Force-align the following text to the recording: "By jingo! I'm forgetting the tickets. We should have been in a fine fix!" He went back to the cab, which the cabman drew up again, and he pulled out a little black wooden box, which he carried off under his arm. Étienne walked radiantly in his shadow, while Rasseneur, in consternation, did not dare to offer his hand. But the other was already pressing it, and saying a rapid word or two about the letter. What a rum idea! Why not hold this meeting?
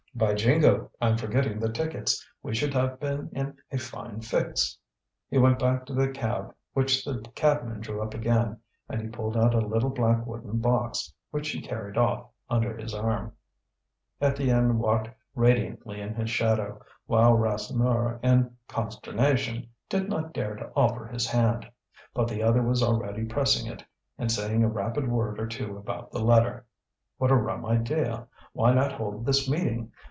"By 0.13 0.33
jingo! 0.33 0.91
I'm 0.99 1.17
forgetting 1.17 1.57
the 1.57 1.71
tickets. 1.71 2.23
We 2.43 2.53
should 2.53 2.73
have 2.73 2.99
been 2.99 3.29
in 3.31 3.55
a 3.71 3.77
fine 3.77 4.19
fix!" 4.19 4.77
He 5.29 5.37
went 5.37 5.57
back 5.57 5.85
to 5.85 5.93
the 5.93 6.09
cab, 6.09 6.53
which 6.73 7.05
the 7.05 7.21
cabman 7.33 7.79
drew 7.79 8.03
up 8.03 8.13
again, 8.13 8.59
and 8.89 9.01
he 9.01 9.07
pulled 9.07 9.37
out 9.37 9.55
a 9.55 9.59
little 9.59 9.89
black 9.89 10.23
wooden 10.27 10.59
box, 10.59 11.11
which 11.31 11.49
he 11.49 11.61
carried 11.61 11.97
off 11.97 12.27
under 12.49 12.75
his 12.75 12.93
arm. 12.93 13.31
Étienne 14.21 14.75
walked 14.75 15.09
radiantly 15.33 16.01
in 16.01 16.13
his 16.13 16.29
shadow, 16.29 16.81
while 17.05 17.33
Rasseneur, 17.33 18.19
in 18.21 18.55
consternation, 18.67 19.69
did 19.89 20.09
not 20.09 20.33
dare 20.33 20.55
to 20.55 20.71
offer 20.75 21.05
his 21.07 21.25
hand. 21.25 21.65
But 22.13 22.27
the 22.27 22.43
other 22.43 22.61
was 22.61 22.83
already 22.83 23.23
pressing 23.23 23.71
it, 23.71 23.83
and 24.19 24.29
saying 24.29 24.61
a 24.61 24.67
rapid 24.69 25.09
word 25.09 25.39
or 25.39 25.47
two 25.47 25.77
about 25.77 26.11
the 26.11 26.21
letter. 26.23 26.65
What 27.17 27.31
a 27.31 27.35
rum 27.35 27.65
idea! 27.65 28.27
Why 28.51 28.73
not 28.73 28.91
hold 28.91 29.25
this 29.25 29.49
meeting? 29.49 29.91